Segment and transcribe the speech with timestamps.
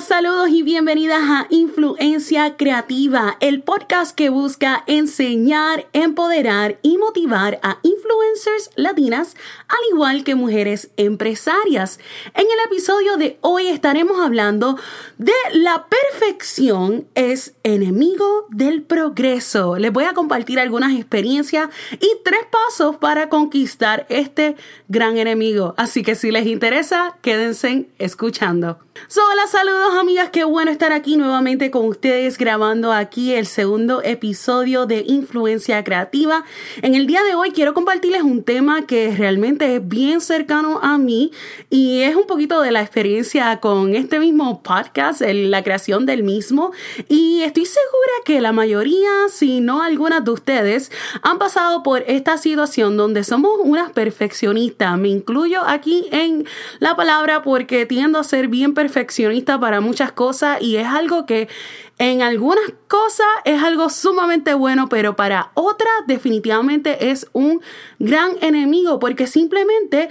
[0.00, 7.78] Saludos y bienvenidas a Influencia Creativa, el podcast que busca enseñar, empoderar y motivar a
[7.82, 9.36] influencers latinas,
[9.68, 12.00] al igual que mujeres empresarias.
[12.34, 14.78] En el episodio de hoy estaremos hablando
[15.18, 19.76] de la perfección es enemigo del progreso.
[19.76, 21.68] Les voy a compartir algunas experiencias
[22.00, 24.56] y tres pasos para conquistar este
[24.92, 25.74] gran enemigo.
[25.78, 28.78] Así que si les interesa, quédense escuchando.
[29.16, 34.84] hola, saludos amigas, qué bueno estar aquí nuevamente con ustedes grabando aquí el segundo episodio
[34.84, 36.44] de Influencia Creativa.
[36.82, 40.98] En el día de hoy quiero compartirles un tema que realmente es bien cercano a
[40.98, 41.32] mí
[41.70, 46.72] y es un poquito de la experiencia con este mismo podcast, la creación del mismo
[47.08, 52.36] y estoy segura que la mayoría, si no algunas de ustedes, han pasado por esta
[52.36, 54.81] situación donde somos unas perfeccionistas.
[54.96, 56.44] Me incluyo aquí en
[56.80, 61.48] la palabra porque tiendo a ser bien perfeccionista para muchas cosas y es algo que
[61.98, 67.60] en algunas cosas es algo sumamente bueno, pero para otras definitivamente es un
[68.00, 70.08] gran enemigo porque simplemente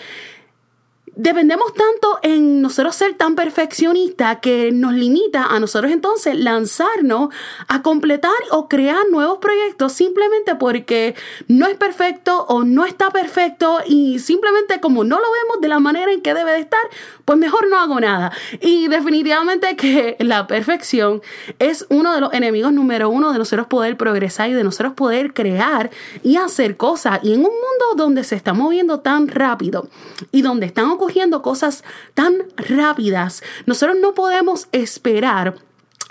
[1.15, 7.33] dependemos tanto en nosotros ser tan perfeccionistas que nos limita a nosotros entonces lanzarnos
[7.67, 11.15] a completar o crear nuevos proyectos simplemente porque
[11.47, 15.79] no es perfecto o no está perfecto y simplemente como no lo vemos de la
[15.79, 16.81] manera en que debe de estar,
[17.25, 18.31] pues mejor no hago nada.
[18.61, 21.21] Y definitivamente que la perfección
[21.59, 25.33] es uno de los enemigos número uno de nosotros poder progresar y de nosotros poder
[25.33, 25.91] crear
[26.23, 27.19] y hacer cosas.
[27.23, 29.89] Y en un mundo donde se está moviendo tan rápido
[30.31, 35.55] y donde están ocurriendo cosas tan rápidas, nosotros no podemos esperar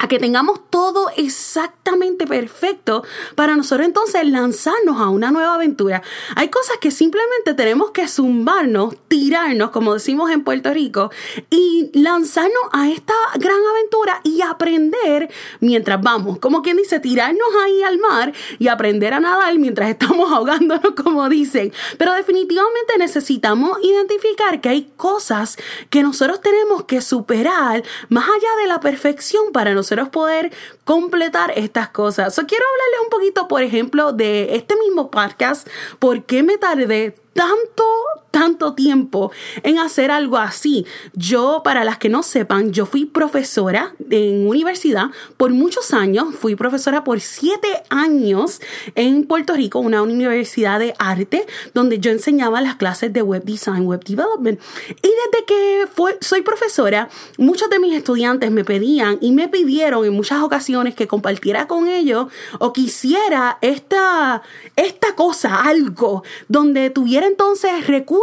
[0.01, 6.03] a que tengamos todo exactamente perfecto para nosotros entonces lanzarnos a una nueva aventura.
[6.37, 11.11] Hay cosas que simplemente tenemos que zumbarnos, tirarnos, como decimos en Puerto Rico,
[11.51, 16.39] y lanzarnos a esta gran aventura y aprender mientras vamos.
[16.39, 21.29] Como quien dice, tirarnos ahí al mar y aprender a nadar mientras estamos ahogándonos, como
[21.29, 21.75] dicen.
[21.99, 25.59] Pero definitivamente necesitamos identificar que hay cosas
[25.91, 30.53] que nosotros tenemos que superar más allá de la perfección para nosotros poder
[30.85, 32.35] completar estas cosas.
[32.35, 35.69] So, quiero hablarles un poquito, por ejemplo, de este mismo podcast,
[35.99, 37.85] por qué me tardé tanto,
[38.31, 39.33] tanto tiempo
[39.63, 40.87] en hacer algo así.
[41.15, 46.35] Yo, para las que no sepan, yo fui profesora en universidad por muchos años.
[46.35, 48.61] Fui profesora por siete años
[48.95, 53.87] en Puerto Rico, una universidad de arte, donde yo enseñaba las clases de web design,
[53.87, 54.61] web development.
[54.89, 60.05] Y desde que fue, soy profesora, muchos de mis estudiantes me pedían y me pidieron
[60.05, 64.43] en muchas ocasiones que compartiera con ellos o quisiera esta,
[64.77, 68.21] esta cosa, algo, donde tuviera entonces recursos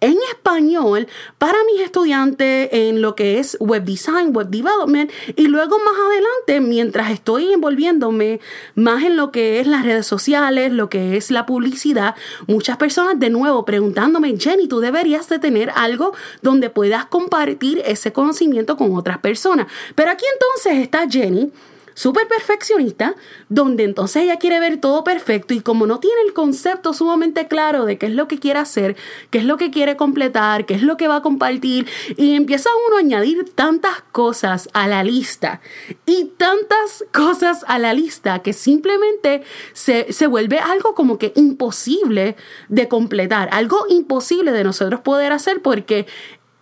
[0.00, 1.06] en español
[1.38, 6.60] para mis estudiantes en lo que es web design, web development y luego más adelante,
[6.60, 8.40] mientras estoy envolviéndome
[8.74, 12.14] más en lo que es las redes sociales, lo que es la publicidad,
[12.46, 16.12] muchas personas de nuevo preguntándome, Jenny, tú deberías de tener algo
[16.42, 19.66] donde puedas compartir ese conocimiento con otras personas.
[19.94, 21.52] Pero aquí entonces está Jenny
[21.98, 23.16] súper perfeccionista,
[23.48, 27.86] donde entonces ella quiere ver todo perfecto y como no tiene el concepto sumamente claro
[27.86, 28.94] de qué es lo que quiere hacer,
[29.30, 32.70] qué es lo que quiere completar, qué es lo que va a compartir, y empieza
[32.86, 35.60] uno a añadir tantas cosas a la lista
[36.06, 39.42] y tantas cosas a la lista que simplemente
[39.72, 42.36] se, se vuelve algo como que imposible
[42.68, 46.06] de completar, algo imposible de nosotros poder hacer porque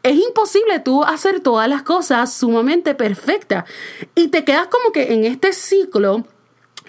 [0.07, 3.65] es imposible tú hacer todas las cosas sumamente perfectas
[4.15, 6.25] y te quedas como que en este ciclo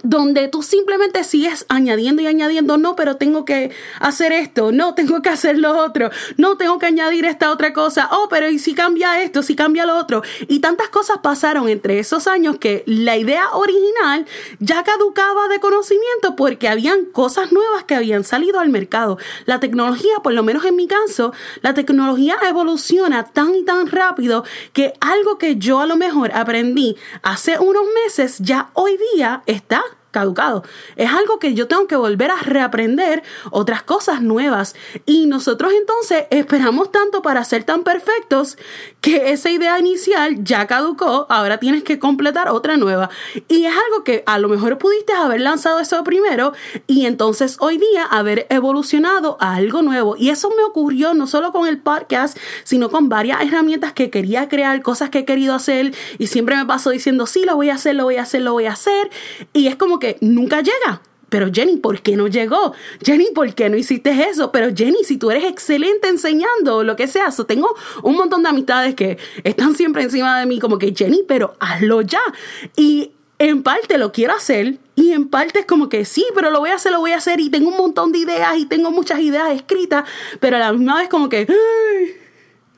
[0.03, 5.21] donde tú simplemente sigues añadiendo y añadiendo, no, pero tengo que hacer esto, no, tengo
[5.21, 8.73] que hacer lo otro, no, tengo que añadir esta otra cosa, oh, pero ¿y si
[8.73, 10.21] cambia esto, si cambia lo otro?
[10.47, 14.25] Y tantas cosas pasaron entre esos años que la idea original
[14.59, 19.17] ya caducaba de conocimiento porque habían cosas nuevas que habían salido al mercado.
[19.45, 24.43] La tecnología, por lo menos en mi caso, la tecnología evoluciona tan y tan rápido
[24.73, 29.83] que algo que yo a lo mejor aprendí hace unos meses ya hoy día está
[30.17, 30.63] caducado.
[30.95, 33.21] Es algo que yo tengo que volver a reaprender
[33.51, 34.75] otras cosas nuevas.
[35.05, 38.57] Y nosotros entonces esperamos tanto para ser tan perfectos
[38.99, 43.11] que esa idea inicial ya caducó, ahora tienes que completar otra nueva.
[43.47, 46.53] Y es algo que a lo mejor pudiste haber lanzado eso primero
[46.87, 50.15] y entonces hoy día haber evolucionado a algo nuevo.
[50.17, 54.49] Y eso me ocurrió no solo con el podcast, sino con varias herramientas que quería
[54.49, 57.75] crear, cosas que he querido hacer y siempre me paso diciendo, sí, lo voy a
[57.75, 59.09] hacer, lo voy a hacer, lo voy a hacer.
[59.53, 62.73] Y es como que nunca llega pero Jenny, ¿por qué no llegó?
[63.03, 64.51] Jenny, ¿por qué no hiciste eso?
[64.51, 68.95] Pero Jenny, si tú eres excelente enseñando lo que sea, tengo un montón de amistades
[68.95, 72.21] que están siempre encima de mí como que Jenny, pero hazlo ya.
[72.75, 76.59] Y en parte lo quiero hacer y en parte es como que sí, pero lo
[76.59, 78.89] voy a hacer, lo voy a hacer y tengo un montón de ideas y tengo
[78.91, 80.05] muchas ideas escritas,
[80.39, 81.45] pero a la misma vez como que...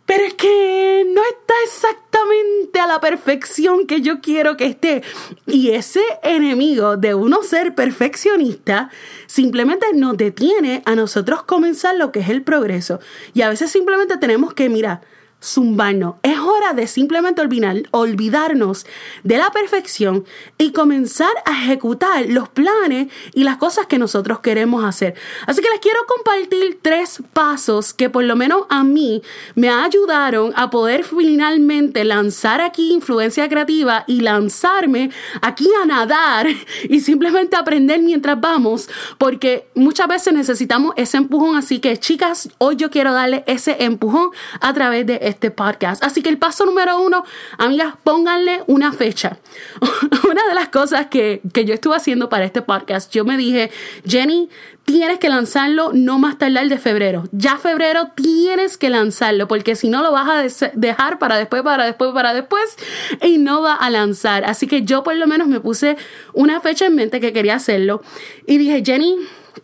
[0.10, 5.04] pero es que no está exactamente a la perfección que yo quiero que esté.
[5.46, 8.90] Y ese enemigo de uno ser perfeccionista
[9.28, 13.00] simplemente nos detiene a nosotros comenzar lo que es el progreso.
[13.36, 15.02] Y a veces simplemente tenemos que, mira,
[15.42, 16.16] zumbarnos.
[16.24, 18.86] Es hora de simplemente olvidar, olvidarnos
[19.24, 20.26] de la perfección
[20.58, 25.16] y comenzar a ejecutar los planes y las cosas que nosotros queremos hacer.
[25.48, 29.22] Así que les quiero compartir tres pasos que por lo menos a mí
[29.56, 36.48] me ayudaron a poder finalmente lanzar aquí influencia creativa y lanzarme aquí a nadar
[36.90, 41.56] y simplemente aprender mientras vamos, porque muchas veces necesitamos ese empujón.
[41.56, 46.04] Así que chicas, hoy yo quiero darle ese empujón a través de este podcast.
[46.04, 47.24] Así que el paso número uno,
[47.58, 49.40] amigas, pónganle una fecha.
[50.30, 53.72] una de las cosas que, que yo estuve haciendo para este podcast, yo me dije,
[54.06, 54.50] Jenny,
[54.90, 57.24] tienes que lanzarlo no más tardar de febrero.
[57.32, 61.86] Ya febrero tienes que lanzarlo porque si no lo vas a dejar para después, para
[61.86, 62.76] después, para después
[63.22, 64.46] y no va a lanzar.
[64.46, 65.96] Así que yo por lo menos me puse
[66.34, 68.02] una fecha en mente que quería hacerlo
[68.48, 69.16] y dije, Jenny,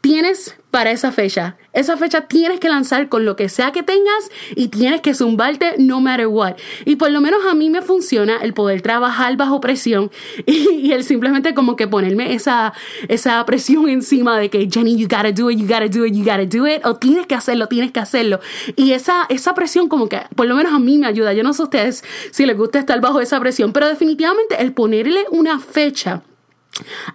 [0.01, 1.55] tienes para esa fecha.
[1.71, 5.75] Esa fecha tienes que lanzar con lo que sea que tengas y tienes que zumbarte
[5.77, 6.55] no matter what.
[6.83, 10.11] Y por lo menos a mí me funciona el poder trabajar bajo presión
[10.45, 12.73] y, el simplemente como que ponerme esa,
[13.07, 16.25] esa presión encima de que Jenny, you gotta do it, you gotta do it, you
[16.25, 18.41] gotta do it, o tienes que hacerlo, tienes que hacerlo.
[18.75, 21.31] Y esa, esa presión como que por lo menos a mí me ayuda.
[21.31, 25.25] Yo no sé ustedes si les gusta estar bajo esa presión, pero definitivamente el ponerle
[25.31, 26.21] una fecha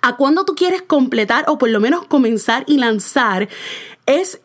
[0.03, 3.49] a cuando tú quieres completar o por lo menos comenzar y lanzar
[4.07, 4.41] es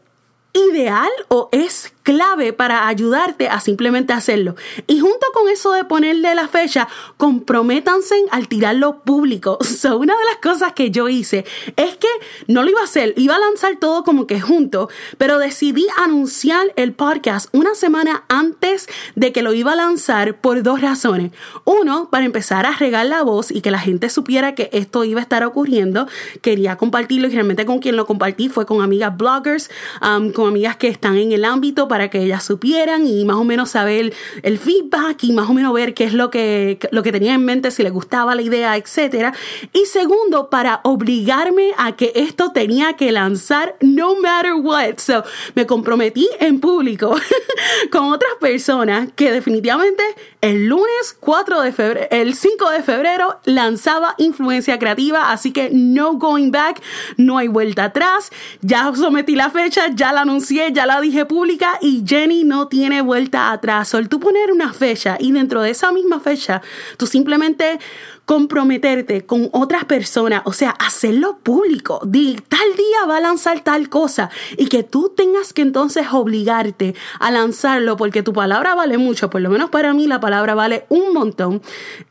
[0.54, 4.56] ideal o es clave para ayudarte a simplemente hacerlo.
[4.88, 6.88] Y junto con eso de ponerle la fecha,
[7.18, 9.58] comprométanse al tirarlo público.
[9.76, 11.44] So, una de las cosas que yo hice
[11.76, 12.08] es que
[12.48, 16.72] no lo iba a hacer, iba a lanzar todo como que junto, pero decidí anunciar
[16.78, 21.32] el podcast una semana antes de que lo iba a lanzar por dos razones.
[21.66, 25.20] Uno, para empezar a regar la voz y que la gente supiera que esto iba
[25.20, 26.08] a estar ocurriendo.
[26.42, 29.70] Quería compartirlo y realmente con quien lo compartí fue con amigas bloggers,
[30.02, 33.46] um, con amigas que están en el ámbito para que ellas supieran y más o
[33.46, 34.14] menos saber
[34.44, 37.46] el feedback y más o menos ver qué es lo que, lo que tenía en
[37.46, 39.34] mente, si les gustaba la idea, etc.
[39.72, 44.98] Y segundo, para obligarme a que esto tenía que lanzar no matter what.
[44.98, 47.16] So, me comprometí en público
[47.94, 50.04] con otras personas que definitivamente
[50.42, 56.16] el lunes 4 de febrero, el 5 de febrero lanzaba influencia creativa, así que no
[56.16, 56.82] going back,
[57.16, 58.32] no hay vuelta atrás.
[58.60, 63.02] Ya sometí la fecha, ya la anuncié, ya la dije pública y Jenny no tiene
[63.02, 63.94] vuelta atrás.
[63.94, 66.62] Al tú poner una fecha y dentro de esa misma fecha,
[66.98, 67.80] tú simplemente
[68.26, 73.88] comprometerte con otras personas, o sea, hacerlo público, de tal día va a lanzar tal
[73.90, 74.30] cosa.
[74.58, 79.42] Y que tú tengas que entonces obligarte a lanzarlo porque tu palabra vale mucho, por
[79.42, 81.62] lo menos para mí la palabra vale un montón.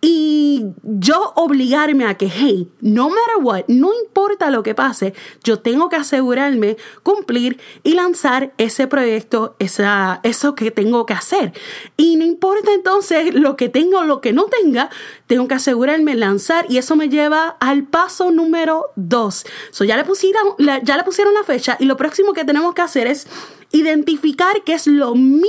[0.00, 5.58] Y yo obligarme a que, hey, no matter what, no importa lo que pase, yo
[5.58, 11.52] tengo que asegurarme cumplir y lanzar ese proyecto, esa, eso que tengo que hacer.
[11.96, 14.90] Y no importa entonces lo que tenga o lo que no tenga,
[15.26, 19.46] tengo que asegurarme lanzar y eso me lleva al paso número dos.
[19.70, 22.82] So, ya, le pusieron, ya le pusieron la fecha y lo próximo que tenemos que
[22.82, 23.26] hacer es
[23.72, 25.48] identificar qué es lo mínimo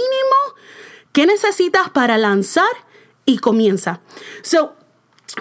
[1.11, 2.71] que necesitas para lanzar
[3.25, 3.99] y comienza.
[4.41, 4.75] So,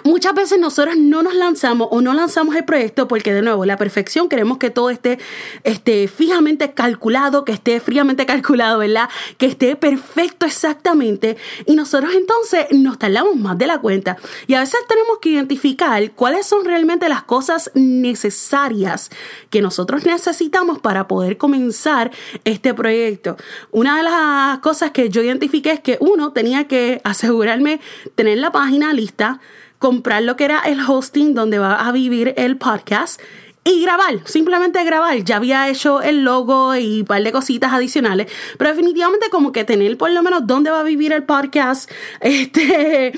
[0.03, 3.77] Muchas veces nosotros no nos lanzamos o no lanzamos el proyecto porque de nuevo la
[3.77, 5.19] perfección queremos que todo esté,
[5.63, 9.09] esté fijamente calculado, que esté fríamente calculado, ¿verdad?
[9.37, 14.59] Que esté perfecto exactamente y nosotros entonces nos tardamos más de la cuenta y a
[14.59, 19.09] veces tenemos que identificar cuáles son realmente las cosas necesarias
[19.49, 22.11] que nosotros necesitamos para poder comenzar
[22.43, 23.37] este proyecto.
[23.71, 27.79] Una de las cosas que yo identifiqué es que uno tenía que asegurarme
[28.15, 29.39] tener la página lista,
[29.85, 33.21] comprar lo que era el hosting donde va a vivir el podcast
[33.63, 35.23] y grabar, simplemente grabar.
[35.23, 39.63] Ya había hecho el logo y un par de cositas adicionales, pero definitivamente como que
[39.63, 43.13] tener por lo menos dónde va a vivir el podcast, este,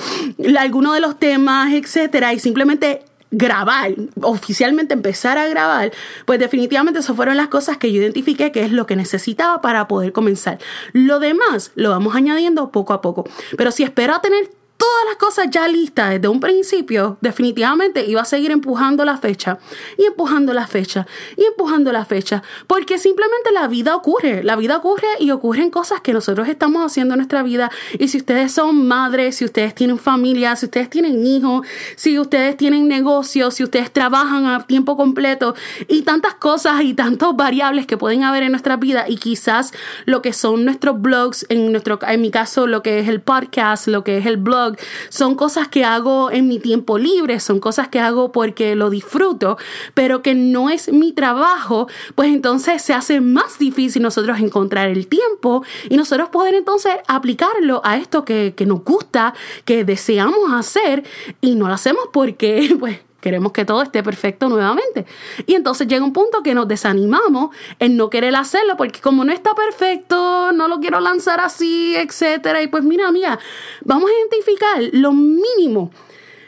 [0.60, 5.94] alguno de los temas, etcétera, y simplemente grabar, oficialmente empezar a grabar,
[6.26, 9.88] pues definitivamente eso fueron las cosas que yo identifiqué que es lo que necesitaba para
[9.88, 10.60] poder comenzar.
[10.92, 13.24] Lo demás lo vamos añadiendo poco a poco.
[13.56, 18.26] Pero si espero tener todas las cosas ya listas desde un principio, definitivamente iba a
[18.26, 19.58] seguir empujando la fecha
[19.98, 24.78] y empujando la fecha y empujando la fecha, porque simplemente la vida ocurre, la vida
[24.78, 27.72] ocurre y ocurren cosas que nosotros estamos haciendo en nuestra vida.
[27.98, 31.66] Y si ustedes son madres, si ustedes tienen familia, si ustedes tienen hijos,
[31.96, 35.56] si ustedes tienen negocios, si ustedes trabajan a tiempo completo
[35.88, 39.74] y tantas cosas y tantos variables que pueden haber en nuestra vida y quizás
[40.06, 43.88] lo que son nuestros blogs, en nuestro en mi caso lo que es el podcast,
[43.88, 44.67] lo que es el blog
[45.10, 49.58] son cosas que hago en mi tiempo libre, son cosas que hago porque lo disfruto,
[49.94, 55.08] pero que no es mi trabajo, pues entonces se hace más difícil nosotros encontrar el
[55.08, 59.34] tiempo y nosotros poder entonces aplicarlo a esto que, que nos gusta,
[59.66, 61.04] que deseamos hacer
[61.42, 65.06] y no lo hacemos porque pues queremos que todo esté perfecto nuevamente.
[65.46, 69.32] Y entonces llega un punto que nos desanimamos en no querer hacerlo porque como no
[69.32, 72.62] está perfecto, no lo quiero lanzar así, etcétera.
[72.62, 73.40] Y pues mira, amiga,
[73.84, 75.92] vamos a identificar lo mínimo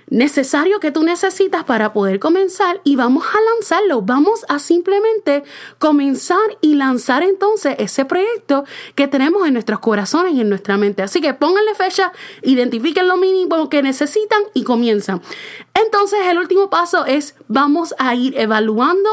[0.10, 4.02] necesario que tú necesitas para poder comenzar y vamos a lanzarlo.
[4.02, 5.44] Vamos a simplemente
[5.78, 11.04] comenzar y lanzar entonces ese proyecto que tenemos en nuestros corazones y en nuestra mente.
[11.04, 12.12] Así que pónganle fecha,
[12.42, 15.22] identifiquen lo mínimo que necesitan y comienzan.
[15.74, 19.10] Entonces el último paso es vamos a ir evaluando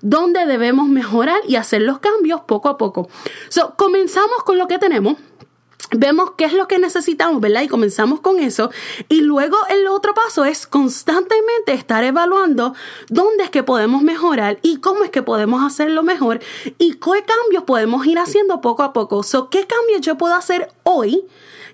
[0.00, 3.08] dónde debemos mejorar y hacer los cambios poco a poco.
[3.48, 5.16] So, comenzamos con lo que tenemos
[5.90, 7.62] vemos qué es lo que necesitamos, ¿verdad?
[7.62, 8.70] Y comenzamos con eso.
[9.08, 12.74] Y luego el otro paso es constantemente estar evaluando
[13.08, 16.40] dónde es que podemos mejorar y cómo es que podemos hacerlo mejor
[16.78, 19.22] y qué cambios podemos ir haciendo poco a poco.
[19.22, 21.24] So, ¿Qué cambios yo puedo hacer hoy?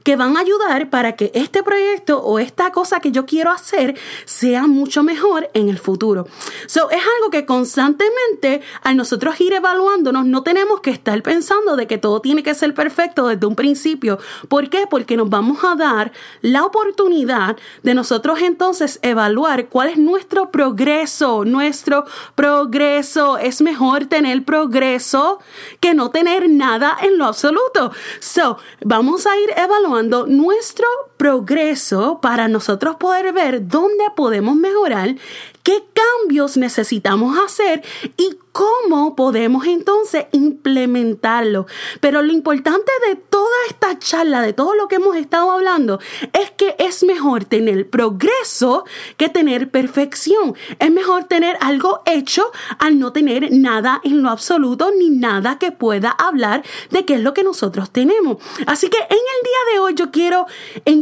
[0.06, 3.98] Que van a ayudar para que este proyecto o esta cosa que yo quiero hacer
[4.24, 6.28] sea mucho mejor en el futuro.
[6.68, 11.88] So, es algo que constantemente al nosotros ir evaluándonos no tenemos que estar pensando de
[11.88, 14.20] que todo tiene que ser perfecto desde un principio.
[14.48, 14.86] ¿Por qué?
[14.88, 21.44] Porque nos vamos a dar la oportunidad de nosotros entonces evaluar cuál es nuestro progreso,
[21.44, 22.04] nuestro
[22.36, 23.38] progreso.
[23.38, 25.40] Es mejor tener progreso
[25.80, 27.90] que no tener nada en lo absoluto.
[28.20, 29.95] So, vamos a ir evaluando
[30.26, 30.86] nuestro
[31.16, 35.16] progreso para nosotros poder ver dónde podemos mejorar,
[35.62, 37.82] qué cambios necesitamos hacer
[38.16, 41.66] y cómo podemos entonces implementarlo.
[42.00, 45.98] Pero lo importante de toda esta charla, de todo lo que hemos estado hablando,
[46.32, 48.84] es que es mejor tener progreso
[49.18, 50.54] que tener perfección.
[50.78, 55.72] Es mejor tener algo hecho al no tener nada en lo absoluto ni nada que
[55.72, 58.38] pueda hablar de qué es lo que nosotros tenemos.
[58.66, 60.46] Así que en el día de hoy yo quiero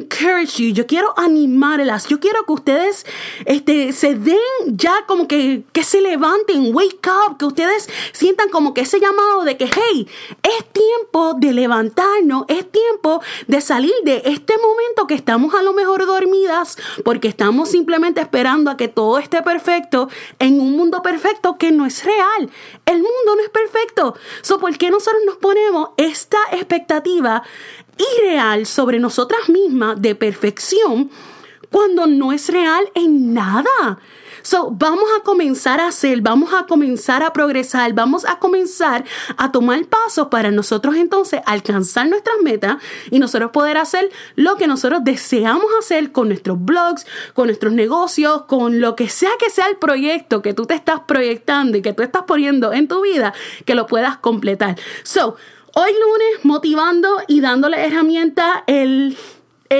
[0.04, 3.06] encourage you, yo quiero animarlas, yo quiero que ustedes
[3.44, 8.82] este, se den ya como que, que se levanten, wake up, ustedes sientan como que
[8.82, 10.08] ese llamado de que, hey,
[10.42, 15.72] es tiempo de levantarnos, es tiempo de salir de este momento que estamos a lo
[15.72, 20.08] mejor dormidas porque estamos simplemente esperando a que todo esté perfecto
[20.38, 22.50] en un mundo perfecto que no es real.
[22.86, 24.14] El mundo no es perfecto.
[24.42, 27.42] So, ¿Por qué nosotros nos ponemos esta expectativa
[27.98, 31.10] irreal sobre nosotras mismas de perfección
[31.70, 33.98] cuando no es real en nada?
[34.46, 39.02] So, vamos a comenzar a hacer, vamos a comenzar a progresar, vamos a comenzar
[39.38, 42.76] a tomar pasos para nosotros entonces alcanzar nuestras metas
[43.10, 48.42] y nosotros poder hacer lo que nosotros deseamos hacer con nuestros blogs, con nuestros negocios,
[48.42, 51.94] con lo que sea que sea el proyecto que tú te estás proyectando y que
[51.94, 53.32] tú estás poniendo en tu vida,
[53.64, 54.76] que lo puedas completar.
[55.04, 55.36] So,
[55.74, 59.16] hoy lunes motivando y dándole herramienta el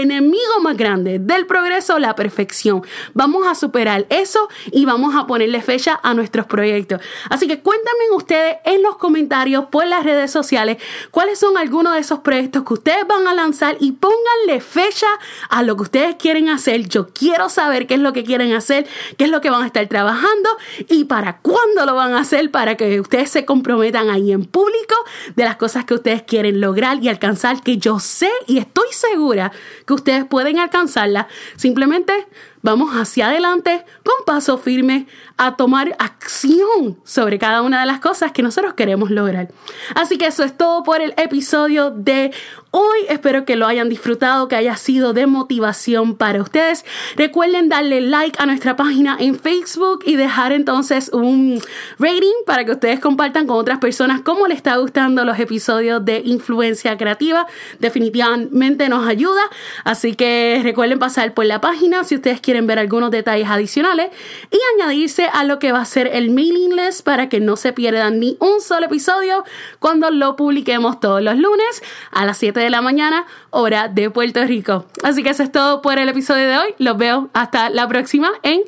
[0.00, 2.82] enemigo más grande del progreso, la perfección.
[3.12, 7.00] Vamos a superar eso y vamos a ponerle fecha a nuestros proyectos.
[7.30, 10.78] Así que cuéntenme ustedes en los comentarios por las redes sociales
[11.10, 15.06] cuáles son algunos de esos proyectos que ustedes van a lanzar y pónganle fecha
[15.48, 16.88] a lo que ustedes quieren hacer.
[16.88, 18.86] Yo quiero saber qué es lo que quieren hacer,
[19.16, 20.48] qué es lo que van a estar trabajando
[20.88, 24.94] y para cuándo lo van a hacer para que ustedes se comprometan ahí en público
[25.36, 29.52] de las cosas que ustedes quieren lograr y alcanzar, que yo sé y estoy segura
[29.86, 31.28] que ustedes pueden alcanzarla.
[31.56, 32.26] Simplemente
[32.64, 35.06] vamos hacia adelante con paso firme
[35.36, 39.48] a tomar acción sobre cada una de las cosas que nosotros queremos lograr.
[39.94, 42.32] Así que eso es todo por el episodio de
[42.70, 42.98] hoy.
[43.08, 46.84] Espero que lo hayan disfrutado, que haya sido de motivación para ustedes.
[47.16, 51.60] Recuerden darle like a nuestra página en Facebook y dejar entonces un
[51.98, 56.22] rating para que ustedes compartan con otras personas cómo les está gustando los episodios de
[56.24, 57.46] influencia creativa.
[57.78, 59.42] Definitivamente nos ayuda.
[59.84, 64.10] Así que recuerden pasar por la página si ustedes quieren ver algunos detalles adicionales
[64.48, 67.72] y añadirse a lo que va a ser el mailing list para que no se
[67.72, 69.42] pierdan ni un solo episodio
[69.80, 71.82] cuando lo publiquemos todos los lunes
[72.12, 74.86] a las 7 de la mañana, hora de Puerto Rico.
[75.02, 76.74] Así que eso es todo por el episodio de hoy.
[76.78, 78.60] Los veo hasta la próxima en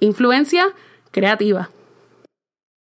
[0.00, 0.68] Influencia
[1.10, 1.68] Creativa.